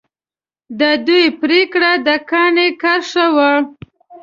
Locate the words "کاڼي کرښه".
2.29-3.25